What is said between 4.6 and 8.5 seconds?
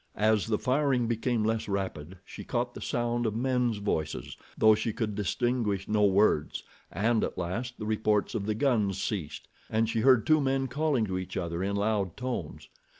she could distinguish no words, and at last the reports of